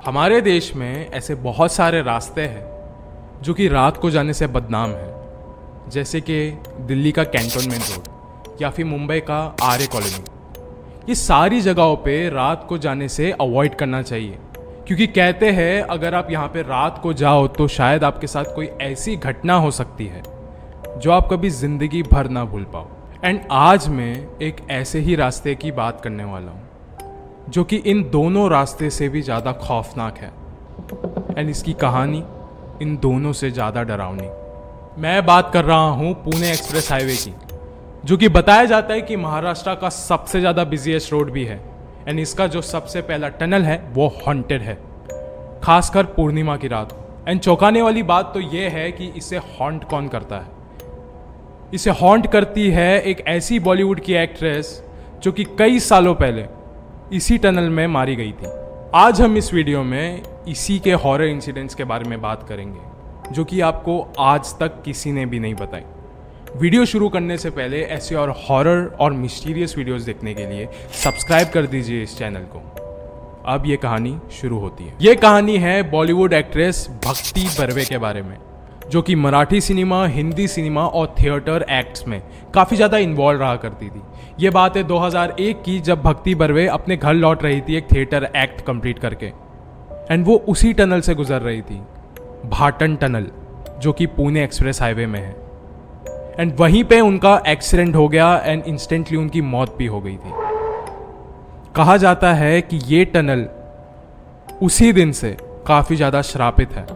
हमारे 0.00 0.40
देश 0.40 0.74
में 0.76 1.10
ऐसे 1.10 1.34
बहुत 1.36 1.72
सारे 1.72 2.00
रास्ते 2.02 2.42
हैं 2.42 3.42
जो 3.42 3.54
कि 3.54 3.66
रात 3.68 3.96
को 3.96 4.10
जाने 4.10 4.32
से 4.32 4.46
बदनाम 4.46 4.90
हैं। 4.90 5.90
जैसे 5.90 6.20
कि 6.20 6.38
दिल्ली 6.80 7.12
का 7.12 7.24
कैंटोनमेंट 7.24 7.82
रोड 7.82 8.62
या 8.62 8.70
फिर 8.70 8.84
मुंबई 8.84 9.18
का 9.20 9.40
आर्य 9.62 9.86
कॉलोनी 9.86 10.24
ये 11.08 11.14
सारी 11.14 11.60
जगहों 11.60 11.96
पे 11.96 12.28
रात 12.28 12.64
को 12.68 12.78
जाने 12.78 13.08
से 13.08 13.30
अवॉइड 13.32 13.74
करना 13.74 14.00
चाहिए। 14.02 14.38
क्योंकि 14.86 15.06
कहते 15.08 15.50
हैं, 15.50 15.80
अगर 15.82 16.14
आप 16.14 16.30
यहाँ 16.30 16.48
पे 16.48 16.62
रात 16.62 17.00
को 17.02 17.12
जाओ 17.14 17.46
तो 17.48 17.68
शायद 17.68 18.04
आपके 18.04 18.26
साथ 18.26 18.54
कोई 18.54 18.66
ऐसी 18.82 19.16
घटना 19.16 19.54
हो 19.56 19.70
सकती 19.72 20.06
है, 20.06 20.22
जो 20.96 21.10
आप 21.10 21.28
कभी 21.32 21.50
ज़िंदगी 21.50 22.02
भर 22.02 22.28
ना 22.28 22.44
भूल 22.44 22.64
पाओ। 22.72 22.88
एंड 23.24 23.40
आज 23.50 23.88
मैं 23.90 24.14
एक 24.42 24.66
ऐसे 24.70 25.00
ही 25.00 25.14
रास्ते 25.16 25.54
की 25.54 25.72
बात 25.72 26.00
करने 26.00 26.24
वाला 26.24 26.50
हूँ। 26.50 26.68
जो 27.48 27.64
कि 27.64 27.76
इन 27.76 28.02
दोनों 28.10 28.48
रास्ते 28.50 28.90
से 28.90 29.08
भी 29.08 29.22
ज़्यादा 29.22 29.52
खौफनाक 29.52 30.18
है। 30.18 30.32
एंड 31.38 31.50
इसकी 31.50 31.72
कहानी 31.72 32.22
इन 32.82 32.96
दोनों 32.96 33.32
से 33.32 33.50
ज़्यादा 33.50 33.82
डरावनी। 33.82 34.28
मैं 34.98 35.24
बात 35.26 35.50
कर 35.52 35.64
रहा 35.64 35.88
हूँ 35.90 36.12
पुणे 36.14 36.50
एक्सप्रेस 36.50 36.90
हाईवे 36.92 37.16
की, 37.16 37.32
जो 38.04 38.16
कि 38.16 38.28
बताया 38.28 38.64
जाता 38.64 38.94
है 38.94 39.02
कि 39.02 39.16
महाराष्ट्र 39.16 39.74
का 39.74 39.88
सबसे 39.88 40.40
ज़्यादा 40.40 40.64
बिजिएस्ट 40.66 41.12
रोड 41.12 41.30
भी 41.32 41.44
है। 41.44 41.60
एंड 42.08 42.20
इसका 42.20 42.46
जो 42.46 42.62
सबसे 42.62 43.00
पहला 43.02 43.28
टनल 43.30 43.62
है, 43.62 43.82
वो 43.92 44.06
हॉन्टेड 44.26 44.62
है। 44.62 44.78
खासकर 45.64 46.04
पूर्णिमा 46.06 46.56
की 46.56 46.68
रात। 46.68 46.96
एंड 47.28 47.40
चौंकाने 47.40 47.82
वाली 47.82 48.02
बात 48.04 48.30
तो 48.34 48.40
ये 48.40 48.68
है 48.68 48.90
कि 48.92 49.12
इसे 49.16 49.36
हॉन्ट 49.50 49.84
कौन 49.84 50.08
करता 50.08 50.36
है? 50.36 50.46
इसे 51.74 51.90
हॉन्ट 51.92 52.26
करती 52.26 52.70
है 52.70 53.00
एक 53.02 53.20
ऐसी 53.28 53.58
बॉलीवुड 53.60 54.00
की 54.00 54.14
एक्ट्रेस 54.14 54.82
जो 55.22 55.32
कि 55.32 55.44
कई 55.58 55.78
सालों 55.80 56.14
पहले 56.14 56.46
इसी 57.12 57.36
टनल 57.38 57.68
में 57.68 57.86
मारी 57.86 58.14
गई 58.16 58.32
थी। 58.32 58.48
आज 58.94 59.20
हम 59.20 59.36
इस 59.36 59.52
वीडियो 59.54 59.82
में 59.82 60.22
इसी 60.48 60.78
के 60.78 60.92
हॉरर 60.94 61.24
इंसिडेंट्स 61.24 61.74
के 61.74 61.84
बारे 61.84 62.08
में 62.08 62.20
बात 62.22 62.46
करेंगे, 62.48 63.32
जो 63.32 63.44
कि 63.44 63.60
आपको 63.60 63.98
आज 64.18 64.52
तक 64.58 64.82
किसी 64.84 65.12
ने 65.12 65.24
भी 65.26 65.38
नहीं 65.38 65.54
बताई। 65.54 65.82
वीडियो 66.56 66.84
शुरू 66.84 67.08
करने 67.08 67.38
से 67.38 67.50
पहले 67.50 67.80
ऐसे 67.86 68.14
और 68.14 68.34
हॉरर 68.38 68.84
और 69.00 69.12
मिस्टीरियस 69.12 69.76
वीडियोस 69.78 70.02
देखने 70.02 70.34
के 70.34 70.46
लिए 70.46 70.68
सब्सक्राइब 71.04 71.48
कर 71.48 71.66
दीजिए 71.66 72.02
इस 72.02 72.16
चैनल 72.18 72.46
को। 72.54 72.62
अब 73.46 73.66
ये 73.66 73.76
कहानी 73.76 74.16
शुरू 74.32 74.58
होती 74.58 74.84
है। 74.84 74.94
ये 75.00 75.14
कहानी 75.16 75.56
है 75.58 75.82
बॉलीवुड 75.90 76.32
एक्ट्रेस 76.32 76.88
भक्ति 77.04 77.48
बर्वे 77.58 77.84
के 77.84 77.98
बारे 77.98 78.22
में। 78.22 78.36
जो 78.90 79.00
कि 79.02 79.14
मराठी 79.14 79.60
सिनेमा, 79.60 80.04
हिंदी 80.06 80.46
सिनेमा 80.48 80.84
और 80.84 81.14
थिएटर 81.18 81.64
एक्ट्स 81.70 82.06
में 82.08 82.20
काफ़ी 82.54 82.76
ज़्यादा 82.76 82.98
इन्वॉल्व 82.98 83.40
रहा 83.40 83.56
करती 83.56 83.88
थी। 83.88 84.02
ये 84.40 84.50
बात 84.50 84.76
है 84.76 84.82
2001 84.84 85.62
की 85.64 85.78
जब 85.80 86.02
भक्ति 86.02 86.34
बर्वे 86.34 86.66
अपने 86.68 86.96
घर 86.96 87.14
लौट 87.14 87.42
रही 87.42 87.60
थी 87.60 87.76
एक 87.76 87.86
थिएटर 87.92 88.28
एक्ट 88.36 88.60
कंप्लीट 88.66 88.98
करके। 88.98 89.26
एंड 90.10 90.24
वो 90.26 90.36
उसी 90.48 90.72
टनल 90.72 91.00
से 91.00 91.14
गुजर 91.14 91.40
रही 91.40 91.60
थी, 91.62 91.80
भाटन 92.46 92.96
टनल, 92.96 93.26
जो 93.80 93.92
कि 93.92 94.06
पुणे 94.08 94.44
एक्सप्रेस 94.44 94.80
हाईवे 94.82 95.06
में 95.06 95.20
है। 95.20 95.36
एंड 96.38 96.52
वहीं 96.58 96.82
पे 96.84 97.00
उनका 97.00 97.40
एक्सीडेंट 97.48 97.96
हो 97.96 98.08
गया 98.08 98.34
एंड 98.36 98.62
इंस्टेंटली 98.64 99.18
उनकी 99.18 99.40
मौत 99.42 99.76
भी 99.78 99.86
हो 99.86 100.00
गई 100.00 100.16
थी। 100.16 100.32
कहा 101.76 101.96
जाता 101.96 102.32
है 102.32 102.60
कि 102.62 102.80
ये 102.86 103.04
टनल 103.04 103.46
उसी 104.62 104.92
दिन 104.92 105.12
से 105.12 105.36
काफ़ी 105.66 105.96
ज़्यादा 105.96 106.22
श्रापित 106.22 106.72
है। 106.72 106.86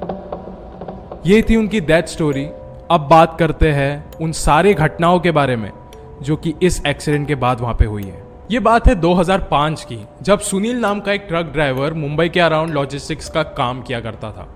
ये 1.27 1.43
थी 1.43 1.57
उनकी 1.57 1.81
डेथ 1.81 2.03
स्टोरी 2.03 2.45
अब 2.91 3.09
बात 3.11 3.39
करते 3.39 3.73
हैं 3.73 4.13
उन 4.21 4.33
सारे 4.33 4.75
घटनाओं 4.75 5.21
के 5.21 5.31
बारे 5.31 5.57
में, 5.57 5.73
जो 6.23 6.37
कि 6.37 6.55
इस 6.63 6.83
एक्सीडेंट 6.87 7.29
के 7.29 7.35
बाद 7.35 7.61
वहाँ 7.61 7.75
पे 7.75 7.85
हुई 7.87 8.03
है। 8.03 8.25
ये 8.51 8.59
बात 8.59 8.89
है 8.89 8.95
2005 8.95 9.85
की, 9.85 10.07
जब 10.23 10.41
सुनील 10.41 10.77
नाम 10.77 11.01
का 11.01 11.13
एक 11.13 11.25
ट्रक 11.29 11.47
ड्राइवर 11.47 11.95
मुंबई 11.95 12.29
के 12.29 12.41
अराउंड 12.41 12.71
लॉजिस्टिक्स 12.71 13.31
का 13.31 13.43
काम 13.43 13.83
किया 13.83 14.01
करता 14.01 14.31
था। 14.31 14.49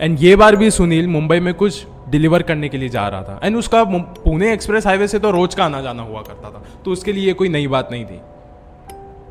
एंड 0.00 0.18
ये 0.20 0.36
बार 0.36 0.56
भी 0.56 0.70
सुनील 0.70 1.08
मुंबई 1.08 1.40
में 1.40 1.54
कुछ 1.54 1.86
डिलीवर 2.08 2.42
करने 2.42 2.68
के 2.68 2.76
लिए 2.76 2.88
जा 2.88 3.08
रहा 3.08 3.22
था। 3.22 3.40
एंड 3.44 3.56
उसका 3.56 3.84
पुणे 3.84 4.52
एक्सप्रेस 4.52 4.86
हाईवे 4.86 5.08
से 5.08 5.18
तो 5.18 5.30
रोज 5.30 5.54
का 5.54 5.64
आना 5.64 5.80
जाना 5.80 6.02
हुआ 6.02 6.20
करता 6.20 6.50
था। 6.50 6.64
तो 6.84 6.90
उसके 6.90 7.12
लिए 7.12 7.32
कोई 7.32 7.48
नई 7.48 7.66
बात 7.66 7.88
नहीं 7.90 8.04
थी। 8.04 8.20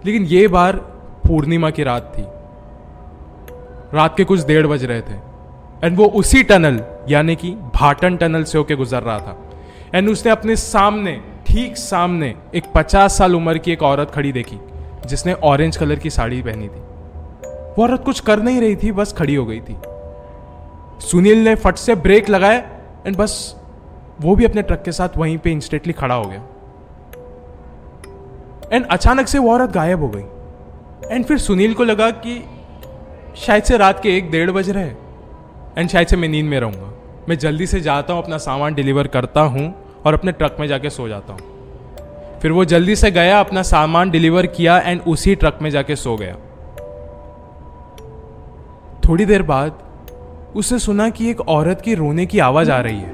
लेकिन 0.05 0.23
ये 0.23 0.47
बार 0.47 0.75
पूर्णिमा 1.27 1.69
की 1.69 1.83
रात 1.83 2.13
थी। 2.17 2.23
रात 3.97 4.17
के 4.17 4.23
कुछ 4.23 4.47
डेढ़ 4.47 4.67
बज 4.67 4.85
रहे 4.85 5.01
थे। 5.01 5.30
एंड 5.83 5.97
वो 5.97 6.05
उसी 6.05 6.43
टनल, 6.43 6.79
यानी 7.09 7.35
कि 7.35 7.51
भाटन 7.75 8.17
टनल 8.17 8.43
से 8.43 8.57
होके 8.57 8.75
गुजर 8.75 9.03
रहा 9.03 9.19
था। 9.19 9.37
एंड 9.95 10.09
उसने 10.09 10.31
अपने 10.31 10.55
सामने, 10.55 11.21
ठीक 11.47 11.77
सामने, 11.77 12.35
एक 12.55 12.63
पचास 12.75 13.17
साल 13.17 13.35
उम्र 13.35 13.57
की 13.57 13.71
एक 13.71 13.83
औरत 13.83 14.11
खड़ी 14.11 14.31
देखी, 14.31 14.59
जिसने 15.05 15.33
ऑरेंज 15.33 15.77
कलर 15.77 15.99
की 15.99 16.09
साड़ी 16.09 16.41
पहनी 16.41 16.67
थी। 16.67 16.81
वो 17.47 17.83
औरत 17.83 18.03
कुछ 18.05 18.19
कर 18.19 18.41
नहीं 18.41 18.61
रही 18.61 18.75
थी, 18.75 18.91
बस 18.91 19.13
खड़ी 19.13 19.35
हो 19.35 19.45
गई 19.45 19.59
थी। 19.59 19.75
सुनील 21.01 21.43
ने 21.43 21.55
फट 21.55 21.75
से 21.75 21.95
ब्रेक 21.95 22.29
लगाए 22.29 22.57
एंड 23.07 23.17
बस 23.17 23.55
वो 24.21 24.35
भी 24.35 24.45
अपने 24.45 24.61
ट्रक 24.61 24.83
के 24.83 24.91
साथ 24.91 25.17
वहीं 25.17 25.37
पे 25.37 25.51
इंस्टेंटली 25.51 25.93
खड़ा 25.93 26.15
हो 26.15 26.25
गया। 26.25 26.41
एंड 28.73 28.85
अचानक 28.85 29.27
से 29.27 29.39
वो 29.39 29.53
औरत 29.53 29.69
गायब 29.69 30.01
हो 30.01 30.07
गई। 30.07 31.15
एंड 31.15 31.25
फिर 31.25 31.37
सुनील 31.37 31.73
को 31.73 31.83
लगा 31.83 32.09
कि 32.11 32.43
शायद 33.35 33.63
से 33.63 33.77
रात 33.77 34.03
के 34.03 34.17
एक 34.17 34.31
डेढ़ 34.31 34.51
बज 34.51 34.69
रहे 34.69 34.83
एंड 35.77 35.89
शायद 35.89 36.07
से 36.07 36.17
मैं 36.17 36.27
नींद 36.29 36.45
में 36.45 36.59
रहूँगा। 36.59 36.91
मैं 37.29 37.37
जल्दी 37.37 37.67
से 37.67 37.79
जाता 37.81 38.13
हूँ, 38.13 38.23
अपना 38.23 38.37
सामान 38.37 38.73
डिलीवर 38.73 39.07
करता 39.07 39.41
हूँ 39.41 39.73
और 40.05 40.13
अपने 40.13 40.31
ट्रक 40.31 40.57
में 40.59 40.67
जाके 40.67 40.89
सो 40.89 41.07
जाता 41.07 41.33
हूँ। 41.33 42.39
फिर 42.41 42.51
वो 42.51 42.65
जल्दी 42.65 42.95
से 42.95 43.11
गया, 43.11 43.39
अपना 43.39 43.61
सामान 43.61 44.09
डिलीवर 44.09 44.45
किया 44.45 44.77
एंड 44.79 45.01
उसी 45.01 45.35
ट्रक 45.35 45.59
में 45.61 45.69
जाके 45.69 45.95
सो 45.95 46.15
गया। 46.15 46.35
थोड़ी 49.09 49.25
देर 49.25 49.41
बाद 49.41 49.79
उसने 50.55 50.79
सुना 50.79 51.09
कि 51.09 51.29
एक 51.29 51.41
औरत 51.41 51.81
की 51.81 51.95
रोने 51.95 52.25
की 52.25 52.39
आवाज़ 52.39 52.71
आ 52.71 52.79
रही 52.79 52.99
है। 52.99 53.09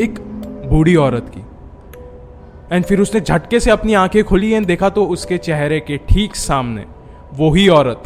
एक 0.00 0.18
बूढ़ी 0.66 0.96
औरत 0.96 1.32
की। 1.34 1.44
एंड 2.76 2.84
फिर 2.84 3.00
उसने 3.00 3.20
झटके 3.20 3.60
से 3.60 3.70
अपनी 3.70 3.94
आँखें 3.94 4.24
खोली 4.24 4.52
एंड 4.52 4.66
देखा 4.66 4.88
तो 4.88 5.06
उसके 5.06 5.38
चेहरे 5.38 5.80
के 5.80 5.96
ठीक 5.96 6.36
सामने 6.36 6.84
वही 7.34 7.68
औरत 7.68 8.02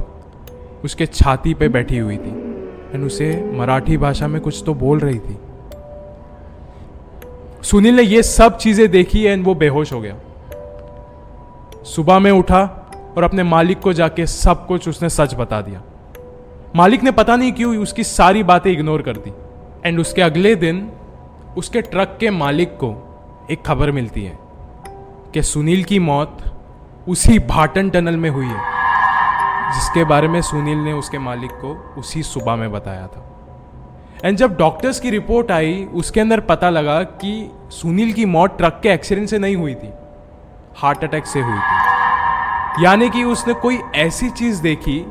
उसके 0.84 1.06
छाती 1.06 1.54
पे 1.54 1.68
बैठी 1.68 1.98
हुई 1.98 2.16
थी। 2.16 2.49
एंड 2.94 3.04
उसे 3.06 3.30
मराठी 3.54 3.96
भाषा 3.96 4.28
में 4.28 4.40
कुछ 4.42 4.62
तो 4.66 4.74
बोल 4.74 4.98
रही 4.98 5.18
थी। 5.18 5.36
सुनील 7.62 7.96
ने 7.96 8.02
ये 8.02 8.22
सब 8.22 8.56
चीज़ें 8.56 8.90
देखी 8.90 9.22
एंड 9.22 9.44
वो 9.44 9.54
बेहोश 9.54 9.92
हो 9.92 10.00
गया। 10.00 10.16
सुबह 11.86 12.18
में 12.18 12.30
उठा 12.30 12.62
और 13.16 13.22
अपने 13.22 13.42
मालिक 13.42 13.80
को 13.80 13.92
जाके 13.92 14.26
सब 14.26 14.66
कुछ 14.66 14.88
उसने 14.88 15.08
सच 15.08 15.34
बता 15.34 15.60
दिया। 15.60 15.82
मालिक 16.76 17.02
ने 17.02 17.10
पता 17.10 17.36
नहीं 17.36 17.52
क्यों 17.52 17.76
उसकी 17.76 18.04
सारी 18.04 18.42
बातें 18.42 18.70
इग्नोर 18.72 19.02
कर 19.02 19.16
दी। 19.16 19.32
एंड 19.84 20.00
उसके 20.00 20.22
अगले 20.22 20.54
दिन 20.54 20.90
उसके 21.56 21.82
ट्रक 21.82 22.16
के 22.20 22.30
मालिक 22.30 22.76
को 22.76 22.94
एक 23.50 23.62
खबर 23.62 23.90
मिलती 23.90 24.24
है 24.24 24.38
कि 25.34 25.42
सुनील 25.42 25.84
की 25.84 25.98
मौत 25.98 26.38
उसी 27.08 27.38
भाटन 27.38 27.90
टनल 27.90 28.16
में 28.16 28.30
हुई 28.30 28.46
है। 28.46 28.79
जिसके 29.74 30.04
बारे 30.04 30.28
में 30.28 30.42
सुनील 30.42 30.78
ने 30.78 30.92
उसके 30.92 31.18
मालिक 31.18 31.50
को 31.50 31.94
उसी 31.98 32.22
सुबह 32.22 32.56
में 32.56 32.72
बताया 32.72 33.06
था। 33.06 33.26
एंड 34.24 34.38
जब 34.38 34.56
डॉक्टर्स 34.56 35.00
की 35.00 35.10
रिपोर्ट 35.10 35.50
आई, 35.50 35.88
उसके 35.94 36.20
अंदर 36.20 36.40
पता 36.40 36.70
लगा 36.70 37.02
कि 37.02 37.50
सुनील 37.70 38.12
की 38.12 38.24
मौत 38.24 38.58
ट्रक 38.58 38.80
के 38.82 38.88
एक्सीडेंट 38.88 39.28
से 39.28 39.38
नहीं 39.38 39.56
हुई 39.56 39.74
थी। 39.74 39.90
हार्ट 40.76 41.04
अटैक 41.04 41.26
से 41.26 41.40
हुई 41.40 41.58
थी। 41.58 41.90
यानी 42.84 43.10
कि 43.10 43.24
उसने 43.24 43.54
कोई 43.54 43.80
ऐसी 43.94 44.30
चीज़ 44.30 44.62
देखी 44.62 45.06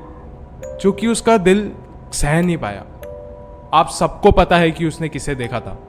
जो 0.81 0.91
कि 0.91 1.07
उसका 1.07 1.37
दिल 1.37 1.71
सह 2.11 2.41
नहीं 2.41 2.57
पाया। 2.57 2.83
आप 3.73 3.89
सबको 3.89 4.31
पता 4.31 4.57
है 4.57 4.71
कि 4.71 4.85
उसने 4.85 5.09
किसे 5.09 5.35
देखा 5.35 5.59
था। 5.59 5.79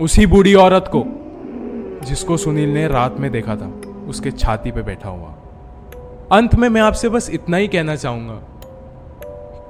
उसी 0.00 0.26
बूढ़ी 0.26 0.54
औरत 0.54 0.90
को, 0.96 1.04
जिसको 2.06 2.36
सुनील 2.36 2.74
ने 2.74 2.88
रात 2.88 3.20
में 3.20 3.30
देखा 3.30 3.56
था, 3.56 3.80
उसके 4.08 4.30
छाती 4.30 4.70
पे 4.70 4.82
बैठा 4.82 5.08
हुआ। 5.08 5.34
अंत 6.32 6.54
में 6.54 6.68
मैं 6.68 6.80
आपसे 6.80 7.08
बस 7.08 7.28
इतना 7.30 7.56
ही 7.56 7.68
कहना 7.68 7.94
चाहूँगा 7.96 8.34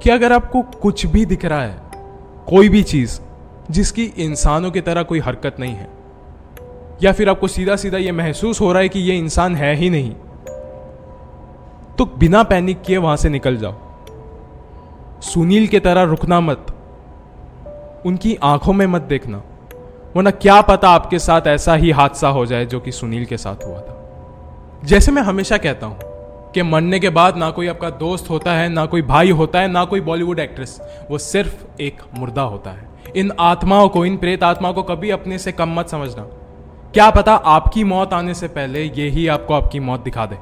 कि 0.03 0.11
अगर 0.11 0.33
आपको 0.33 0.63
कुछ 0.83 1.05
भी 1.07 1.25
दिख 1.27 1.45
रहा 1.45 1.63
है, 1.63 1.77
कोई 2.49 2.69
भी 2.69 2.83
चीज़ 2.83 3.19
जिसकी 3.71 4.05
इंसानों 4.05 4.71
की 4.71 4.81
तरह 4.81 5.03
कोई 5.03 5.19
हरकत 5.19 5.57
नहीं 5.61 5.75
है, 5.75 5.89
या 7.03 7.13
फिर 7.13 7.29
आपको 7.29 7.49
सीधा 7.49 7.77
सीधा 7.77 7.99
यह 7.99 8.13
महसूस 8.13 8.61
हो 8.61 8.73
रहा 8.73 8.83
है 8.83 8.89
कि 8.89 9.01
यह 9.01 9.19
इंसान 9.19 9.57
है 9.57 9.75
ही 9.75 9.91
नहीं 9.91 10.13
तो 11.99 12.05
बिना 12.19 12.43
पैनिक 12.43 12.83
किए 12.83 12.97
वहाँ 12.97 13.17
से 13.17 13.29
निकल 13.29 13.57
जाओ। 13.57 13.75
सुनील 15.23 15.67
की 15.67 15.81
तरह 15.81 16.03
रुकना 16.03 16.41
मत। 16.41 16.67
उनकी 18.07 18.37
आँखों 18.45 18.73
में 18.73 18.87
मत 18.87 19.03
देखना, 19.03 19.43
वरना 20.17 20.31
क्या 20.31 20.61
पता 20.63 20.91
आपके 20.91 21.19
साथ 21.19 21.47
ऐसा 21.49 21.75
ही 21.75 21.91
हादसा 21.91 22.29
हो 22.29 22.47
जाए 22.47 22.67
जो 22.67 22.81
कि 22.81 22.93
सुनील 22.93 23.25
के 23.25 23.37
साथ 23.37 23.65
हुआ 23.67 23.81
था। 23.81 24.03
जैसे 24.85 25.13
मैं 25.13 25.23
हमेशा 25.23 25.57
कहता 25.59 25.87
हूँ 25.87 26.06
कि 26.57 26.63
मरने 26.63 26.99
के 27.01 27.09
बाद 27.11 27.37
ना 27.37 27.51
कोई 27.51 27.67
आपका 27.67 27.89
दोस्त 27.91 28.31
होता 28.31 28.53
है, 28.53 28.69
ना 28.69 28.85
कोई 28.87 29.03
भाई 29.03 29.31
होता 29.31 29.61
है, 29.61 29.69
ना 29.69 29.85
कोई 29.85 30.01
बॉलीवुड 30.01 30.39
एक्ट्रेस 30.39 30.81
वो 31.11 31.19
सिर्फ़ 31.19 31.83
एक 31.83 32.01
मुर्दा 32.15 32.43
होता 32.43 32.71
है. 32.71 33.13
इन 33.17 33.33
आत्माओं 33.41 33.89
को, 33.89 34.05
इन 34.05 34.17
प्रेत 34.17 34.43
आत्माओं 34.43 34.75
को 34.75 34.83
कभी 34.83 35.11
अपने 35.11 35.39
से 35.39 35.53
कम 35.53 35.79
मत 35.79 35.89
समझना. 35.89 36.23
क्या 36.95 37.11
पता 37.11 37.35
आपकी 37.35 37.85
मौत 37.85 38.13
आने 38.13 38.35
से 38.35 38.49
पहले 38.49 38.85
ये 38.85 39.09
ही 39.09 39.27
आपको 39.29 39.55
आपकी 39.55 39.81
मौत 39.81 40.01
दिखा 40.01 40.27
दे. 40.27 40.37